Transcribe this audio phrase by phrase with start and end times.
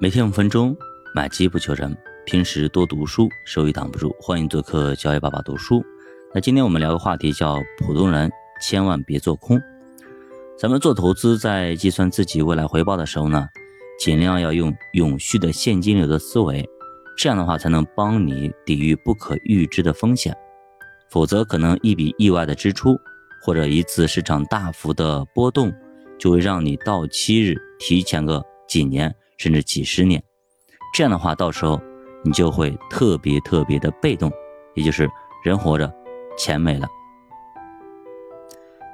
[0.00, 0.76] 每天五分钟，
[1.12, 1.92] 买机不求人。
[2.24, 4.14] 平时多读书，收益挡不住。
[4.20, 5.84] 欢迎做客教育爸爸读书。
[6.32, 8.30] 那今天我们聊个话题，叫普通人
[8.62, 9.60] 千万别做空。
[10.56, 13.48] 咱们做投资，在计算自己未来回报的时候呢，
[13.98, 16.64] 尽量要用永续的现金流的思维，
[17.16, 20.32] 这样的话才能帮你抵御不可预知的风险。
[21.10, 22.96] 否则，可能一笔意外的支出，
[23.42, 25.74] 或者一次市场大幅的波动，
[26.20, 29.12] 就会让你到期日提前个几年。
[29.38, 30.22] 甚至几十年，
[30.92, 31.80] 这样的话，到时候
[32.24, 34.30] 你就会特别特别的被动，
[34.74, 35.08] 也就是
[35.44, 35.90] 人活着，
[36.36, 36.86] 钱没了。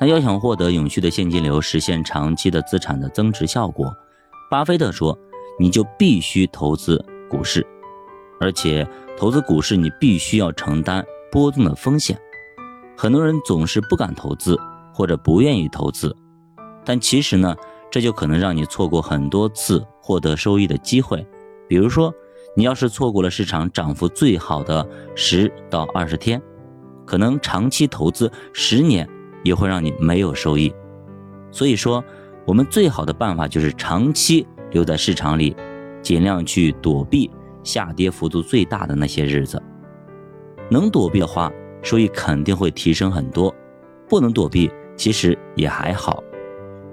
[0.00, 3.94] 那要想获得永续的现金流，实现长期的资产的增值效果，
[4.50, 5.16] 巴菲特说，
[5.58, 7.66] 你就必须投资股市，
[8.40, 12.18] 而且投资股市你必须要承担波动的风险。
[12.96, 14.58] 很多人总是不敢投资
[14.94, 16.16] 或者不愿意投资，
[16.82, 17.54] 但其实呢？
[17.90, 21.26] 这就可能让你错过很多次获得收益的机会，
[21.68, 22.14] 比如说，
[22.56, 26.40] 你要是错过了市场涨幅最好的十到二十天，
[27.04, 29.08] 可能长期投资十年
[29.42, 30.72] 也会让你没有收益。
[31.50, 32.04] 所以说，
[32.46, 35.56] 我们最好的办法就是长期留在市场里，
[36.00, 37.28] 尽量去躲避
[37.64, 39.60] 下跌幅度最大的那些日子。
[40.70, 43.52] 能躲避的话，收益肯定会提升很多；
[44.08, 46.22] 不能躲避，其实也还好。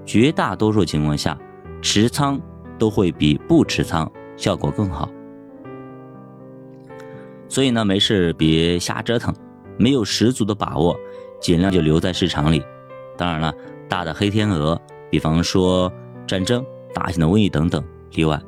[0.07, 1.37] 绝大多数情况下，
[1.81, 2.39] 持仓
[2.79, 5.09] 都会比不持仓效果更好。
[7.49, 9.35] 所以呢，没事别瞎折腾，
[9.77, 10.97] 没有十足的把握，
[11.41, 12.63] 尽量就留在市场里。
[13.17, 13.53] 当然了，
[13.89, 14.79] 大的黑天鹅，
[15.11, 15.91] 比方说
[16.25, 17.83] 战争、大型的瘟疫等等
[18.13, 18.41] 例外。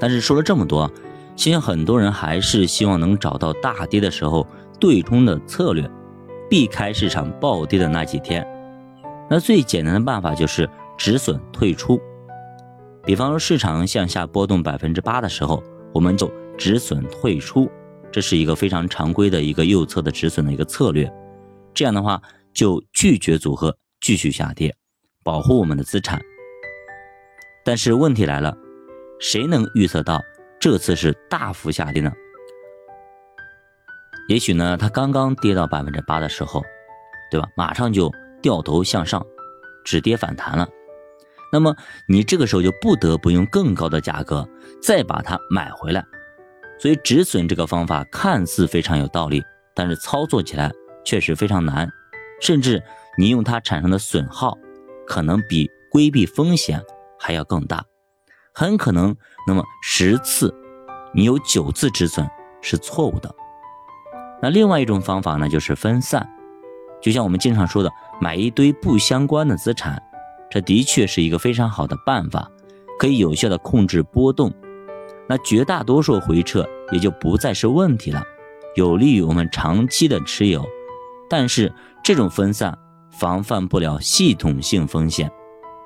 [0.00, 0.90] 但是说了这么多，
[1.36, 4.46] 相信很多人还是希望能找到大跌的时候
[4.80, 5.88] 对冲的策略，
[6.50, 8.44] 避开市场暴跌的那几天。
[9.28, 12.00] 那最简单的办法就是止损退出，
[13.02, 17.68] 比方说市场向下波动百分之八的时候，我们就止损退出，
[18.12, 21.12] 这是一个非常常规的一个右侧的止损的一个策略。
[21.74, 22.22] 这样的话
[22.54, 24.74] 就拒绝组合继续下跌，
[25.24, 26.20] 保护我们的资产。
[27.64, 28.56] 但是问题来了，
[29.18, 30.22] 谁能预测到
[30.60, 32.12] 这次是大幅下跌呢？
[34.28, 36.62] 也许呢，它刚刚跌到百分之八的时候，
[37.30, 37.48] 对吧？
[37.56, 38.08] 马上就。
[38.46, 39.26] 掉头向上，
[39.84, 40.68] 止跌反弹了，
[41.52, 41.74] 那么
[42.06, 44.48] 你这个时候就不得不用更高的价格
[44.80, 46.06] 再把它买回来。
[46.78, 49.42] 所以止损这个方法看似非常有道理，
[49.74, 50.70] 但是操作起来
[51.04, 51.90] 确实非常难，
[52.40, 52.80] 甚至
[53.18, 54.56] 你用它产生的损耗
[55.08, 56.80] 可能比规避风险
[57.18, 57.84] 还要更大，
[58.54, 60.54] 很可能那么十次
[61.12, 62.24] 你有九次止损
[62.62, 63.34] 是错误的。
[64.40, 66.30] 那另外一种方法呢，就是分散。
[67.06, 70.02] 就像我们经常说的，买一堆不相关的资产，
[70.50, 72.50] 这的确是一个非常好的办法，
[72.98, 74.52] 可以有效的控制波动，
[75.28, 78.24] 那绝大多数回撤也就不再是问题了，
[78.74, 80.66] 有利于我们长期的持有。
[81.30, 81.72] 但是
[82.02, 82.76] 这种分散
[83.12, 85.30] 防范不了系统性风险，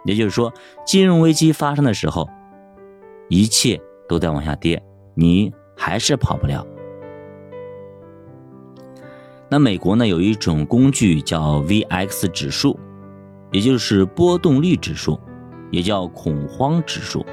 [0.07, 0.51] 也就是说，
[0.87, 2.27] 金融危机发生的时候，
[3.29, 4.83] 一切都在往下跌，
[5.15, 6.67] 你还是跑不了。
[9.51, 12.79] 那美国呢有一种工具叫 VX 指数，
[13.51, 15.19] 也就是波动率指数，
[15.73, 17.27] 也叫恐慌指数。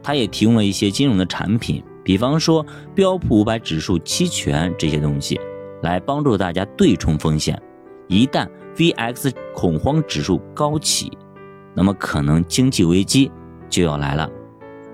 [0.00, 5.40] 它也提供了一些金融的产品，比方说标普五百指数期权这些东西，
[5.82, 7.60] 来帮助大家对冲风险。
[8.06, 11.10] 一旦 VX 恐慌指数高起，
[11.74, 13.28] 那么可能经济危机
[13.68, 14.30] 就要来了。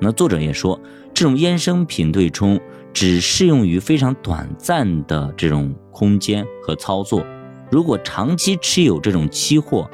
[0.01, 0.81] 那作者也说，
[1.13, 2.59] 这种衍生品对冲。
[2.93, 7.23] 只适用于非常短暂的这种空间和操作。
[7.71, 9.89] 如果长期持有这种期货，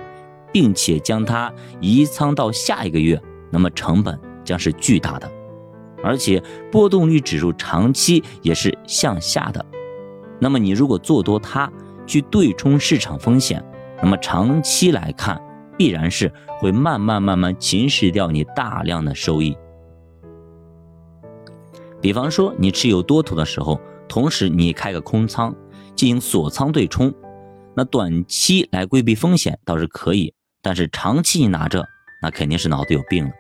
[0.53, 5.29] 并且将它移仓到下一个月，那么成本将是巨大的，
[6.05, 6.41] 而且
[6.71, 9.67] 波动率指数长期也是向下的。
[10.39, 11.69] 那么你如果做多它
[12.07, 13.61] 去对冲市场风险，
[14.01, 15.43] 那么长期来看
[15.77, 19.57] 必然是会慢慢慢慢侵蚀掉你大量的收益。
[22.01, 25.53] 比方说，你持有多头的时候，同时你开个空仓
[25.97, 27.13] 进行锁仓对冲，
[27.75, 31.85] 那短期来规避风险倒是可以，但是长期你拿着，
[32.23, 33.31] 那肯定是脑子有病了。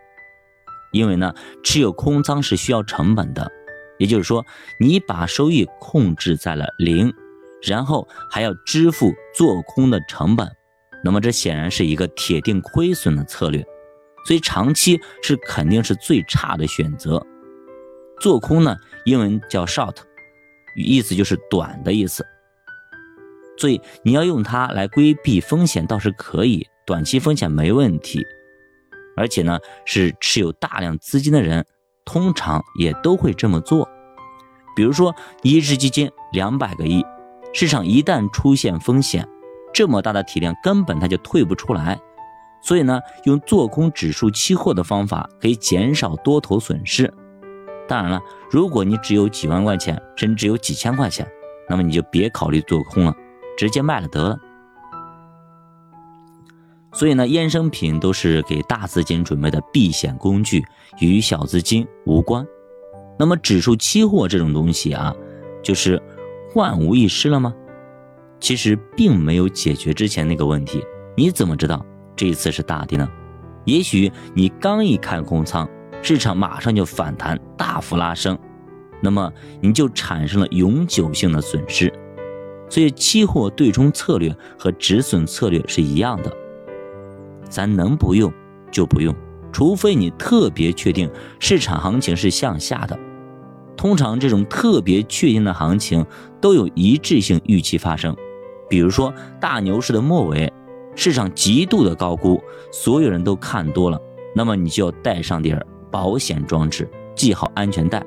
[0.93, 3.51] 因为呢，持有空仓是需要成本的，
[3.99, 4.45] 也就是说，
[4.81, 7.13] 你把收益控制在了零，
[7.63, 10.51] 然后还要支付做空的成本，
[11.05, 13.63] 那么这显然是一个铁定亏损的策略，
[14.25, 17.23] 所以长期是肯定是最差的选择。
[18.21, 18.75] 做空呢，
[19.05, 19.97] 英文叫 short，
[20.75, 22.25] 意思就是短的意思。
[23.59, 28.25] 所以你要用它来规避风险倒是可以，短期风险没问题。
[29.17, 31.65] 而且呢是持有大量资金的人，
[32.05, 33.89] 通常也都会这么做。
[34.77, 37.03] 比如说，一只基金两百个亿，
[37.55, 39.27] 市场一旦出现风险，
[39.73, 41.99] 这么大的体量根本它就退不出来。
[42.63, 47.11] 所以呢，用做空指数期货的方法可以减少多头损失。
[47.89, 48.21] 当然了，
[48.51, 51.27] 如果你只有几万块钱，甚至只有几千块钱，
[51.71, 53.15] 那么你就别考虑做空了，
[53.57, 54.39] 直接卖了得了。
[56.93, 60.65] 所以呢，衍生品都是给大资金准备的避险工具，
[61.01, 62.47] 与小资金无关。
[63.19, 65.15] 那么指数期货这种东西啊，
[65.63, 66.03] 就是
[66.55, 67.55] 万无一失了吗？
[68.41, 70.83] 其实并没有解决之前那个问题。
[71.17, 71.85] 你怎么知道？
[72.15, 73.07] 这一次是大跌呢，
[73.65, 75.69] 也许你刚一看空仓，
[76.03, 78.39] 市场马上就反弹，大幅拉升，
[79.03, 79.31] 那么
[79.61, 81.93] 你就产生了永久性的损失。
[82.69, 86.33] 所以，期货对冲策略和止损策略是一样的，
[87.49, 88.33] 咱能不用
[88.71, 89.15] 就不用，
[89.53, 92.99] 除非你特别确定市场行情是向下的。
[93.77, 96.05] 通常这种特别确定的行情
[96.41, 98.17] 都有一致性预期发生，
[98.69, 100.53] 比如说大牛市的末尾。
[100.99, 102.43] 市场极度的高估，
[102.73, 104.01] 所有人都看多了，
[104.35, 108.03] 那么你就要带上点保险装置，系好安全带。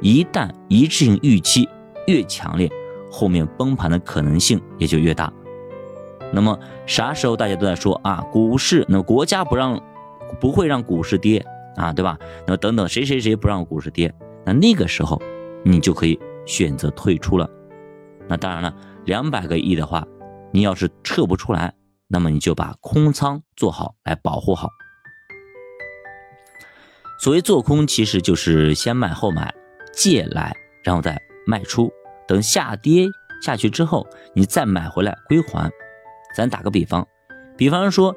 [0.00, 1.68] 一旦一致性预期
[2.06, 2.66] 越强烈，
[3.14, 5.32] 后面崩盘的可能性也就越大。
[6.32, 9.80] 那么啥时候大家都在说啊，股市那国家不让，
[10.40, 11.46] 不会让股市跌
[11.76, 12.18] 啊，对吧？
[12.44, 14.12] 那么等等谁谁谁不让股市跌，
[14.44, 15.22] 那那个时候
[15.64, 17.48] 你就可以选择退出了。
[18.26, 18.74] 那当然了，
[19.04, 20.04] 两百个亿的话，
[20.52, 21.72] 你要是撤不出来。
[22.06, 24.68] 那么你就把空仓做好来保护好。
[27.18, 29.54] 所谓做空，其实就是先卖后买，
[29.92, 31.90] 借来然后再卖出，
[32.26, 33.06] 等下跌
[33.42, 35.70] 下去之后，你再买回来归还。
[36.36, 37.06] 咱打个比方，
[37.56, 38.14] 比方说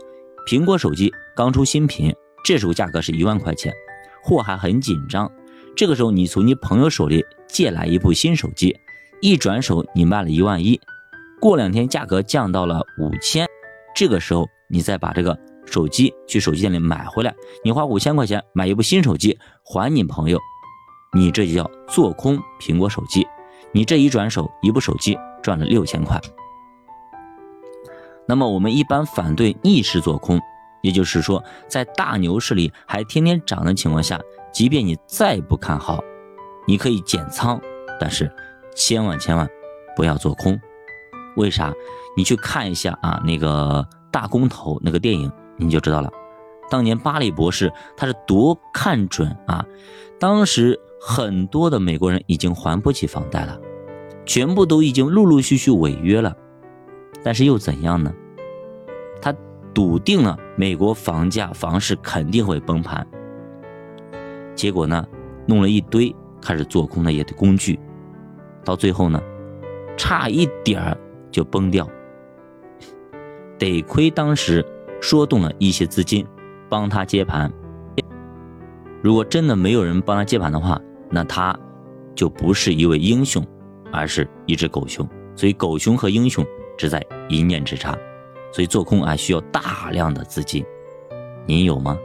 [0.48, 3.74] 苹果手机刚出新品，这时候价格是一万块钱，
[4.24, 5.32] 货还很紧张。
[5.76, 8.76] 这个时候你从你朋友手里借来一部新手机，
[9.22, 10.80] 一转手你卖了一万一，
[11.40, 13.46] 过两天价格降到了五千。
[13.96, 20.40] 这个时候，你再把这个手机去手机店里买回来，你花五千块钱买一部新手机还你朋友，
[21.14, 23.28] 你这就叫做空苹果手机。
[23.72, 26.20] 你这一转手，一部手机赚了六千块。
[28.28, 30.40] 那么我们一般反对逆势做空，
[30.82, 34.20] 也就是说，在大牛市里还天天涨的情况下，
[34.52, 36.04] 即便你再不看好，
[36.68, 37.60] 你可以减仓，
[38.00, 38.32] 但是
[38.76, 39.48] 千万千万
[39.96, 40.60] 不要做空。
[41.38, 41.74] 为啥？
[42.18, 46.12] 你去看一下啊，那个大公投那个电影，你就知道了。
[46.70, 49.66] 当年巴里博士他是多看准啊，
[50.20, 53.60] 当时很多的美国人已经还不起房贷了，
[54.26, 56.36] 全部都已经陆陆续续违约了。
[57.24, 58.14] 但是又怎样呢？
[59.22, 59.34] 他
[59.74, 63.06] 笃定了美国房价房市肯定会崩盘。
[64.56, 65.06] 结果呢，
[65.46, 67.80] 弄了一堆开始做空的也的工具，
[68.64, 69.22] 到最后呢，
[69.98, 70.98] 差一点儿。
[71.30, 71.88] 就崩掉，
[73.60, 74.66] 得亏当时
[75.00, 76.26] 说动了一些资金
[76.70, 77.52] 帮他接盘。
[79.02, 80.80] 如果真的没有人帮他接盘的话，
[81.10, 81.58] 那他
[82.16, 83.46] 就不是一位英雄，
[83.92, 85.08] 而是一只狗熊。
[85.36, 86.46] 所以狗熊和英雄
[86.78, 87.96] 只在一念之差。
[88.52, 90.66] 所以做空啊需要大量的资金，
[91.46, 91.98] 您有吗？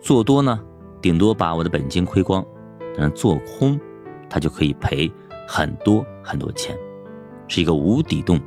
[0.00, 0.58] 做多呢，
[1.00, 2.42] 顶多把我的本金亏光；
[2.96, 3.78] 但做空，
[4.30, 5.12] 他就可以赔
[5.46, 6.76] 很多很多钱。
[7.48, 8.40] 是一个无底洞，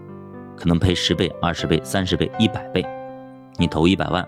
[0.57, 2.84] 可能赔十倍、二十倍、三十倍、一百倍。
[3.57, 4.27] 你投一百万，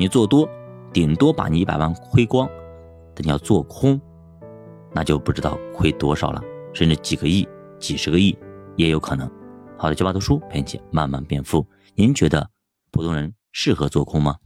[0.00, 0.48] 你做多，
[0.92, 2.48] 顶多把你一百万亏光；
[3.16, 4.00] 但你要做空，
[4.92, 6.40] 那就不知道亏多少了，
[6.72, 7.46] 甚至几个亿、
[7.80, 8.38] 几十个亿
[8.76, 9.28] 也有可能。
[9.76, 11.66] 好的，就把读书陪你慢慢变富。
[11.96, 12.48] 您觉得
[12.92, 14.36] 普通人适合做空吗？